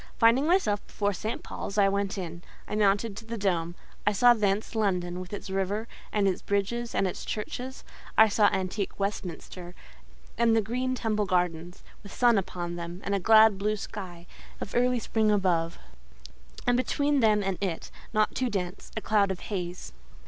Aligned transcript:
Finding 0.17 0.47
myself 0.47 0.83
before 0.87 1.13
St. 1.13 1.43
Paul's, 1.43 1.77
I 1.77 1.87
went 1.87 2.17
in; 2.17 2.41
I 2.67 2.73
mounted 2.73 3.15
to 3.17 3.25
the 3.27 3.37
dome: 3.37 3.75
I 4.03 4.13
saw 4.13 4.33
thence 4.33 4.73
London, 4.73 5.19
with 5.19 5.31
its 5.31 5.51
river, 5.51 5.87
and 6.11 6.27
its 6.27 6.41
bridges, 6.41 6.95
and 6.95 7.05
its 7.05 7.23
churches; 7.23 7.83
I 8.17 8.27
saw 8.27 8.47
antique 8.47 8.99
Westminster, 8.99 9.75
and 10.39 10.55
the 10.55 10.59
green 10.63 10.95
Temple 10.95 11.27
Gardens, 11.27 11.83
with 12.01 12.11
sun 12.11 12.39
upon 12.39 12.77
them, 12.77 13.01
and 13.03 13.13
a 13.13 13.19
glad, 13.19 13.59
blue 13.59 13.75
sky, 13.75 14.25
of 14.59 14.73
early 14.73 14.97
spring 14.97 15.29
above; 15.29 15.77
and 16.65 16.75
between 16.75 17.19
them 17.19 17.43
and 17.43 17.59
it, 17.61 17.91
not 18.11 18.33
too 18.33 18.49
dense, 18.49 18.91
a 18.97 19.01
cloud 19.01 19.29
of 19.29 19.39
haze. 19.39 19.93